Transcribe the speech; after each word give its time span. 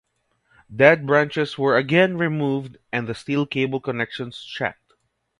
Dead 0.75 1.05
branches 1.05 1.59
were 1.59 1.77
again 1.77 2.17
removed 2.17 2.77
and 2.91 3.07
the 3.07 3.13
steel 3.13 3.45
cable 3.45 3.79
connections 3.79 4.43
checked. 4.43 4.93